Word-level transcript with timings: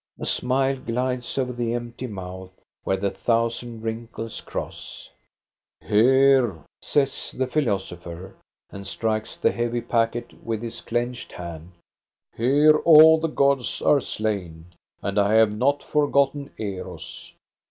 "A 0.19 0.25
smile 0.25 0.77
glides 0.79 1.37
over 1.37 1.53
the 1.53 1.75
empty 1.75 2.07
mouth 2.07 2.49
where 2.83 2.97
the 2.97 3.11
thousand 3.11 3.83
wrinkles 3.83 4.41
cross." 4.41 5.11
Here," 5.79 6.57
says 6.81 7.33
the 7.37 7.45
philosopher, 7.45 8.33
and 8.71 8.87
strikes 8.87 9.35
the 9.37 9.51
heavy 9.51 9.81
packet 9.81 10.43
with 10.43 10.63
his 10.63 10.81
clenched 10.81 11.33
hand, 11.33 11.73
"here 12.35 12.77
all 12.77 13.19
the 13.19 13.27
gods 13.27 13.79
are 13.83 14.01
slain, 14.01 14.73
and 15.03 15.19
I 15.19 15.33
have 15.35 15.51
not 15.51 15.83
forgotten 15.83 16.49
Eros. 16.57 17.33